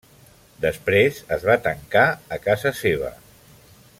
[0.63, 2.07] Després es va tancar
[2.39, 3.15] a casa seva.